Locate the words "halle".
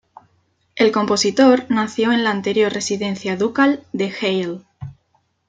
4.11-4.61